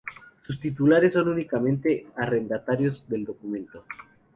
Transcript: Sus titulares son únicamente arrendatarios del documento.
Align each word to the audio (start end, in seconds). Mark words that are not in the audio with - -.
Sus 0.41 0.59
titulares 0.59 1.13
son 1.13 1.27
únicamente 1.27 2.07
arrendatarios 2.17 3.07
del 3.07 3.23
documento. 3.23 3.85